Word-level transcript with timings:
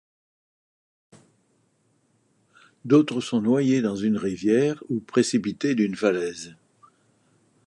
D'autres 2.85 3.21
sont 3.21 3.39
noyés 3.39 3.81
dans 3.83 3.95
une 3.95 4.17
rivière 4.17 4.83
ou 4.89 4.99
précipités 4.99 5.75
d'une 5.75 5.95
falaise. 5.95 6.55